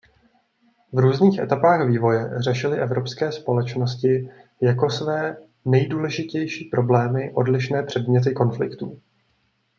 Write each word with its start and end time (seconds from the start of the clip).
V 0.93 0.97
různých 0.99 1.39
etapách 1.39 1.87
vývoje 1.87 2.29
řešily 2.41 2.79
evropské 2.81 3.31
společností 3.31 4.29
jako 4.61 4.89
své 4.89 5.37
nejdůležitější 5.65 6.65
problémy 6.65 7.31
odlišné 7.33 7.83
předměty 7.83 8.33
konfliktů. 8.33 9.01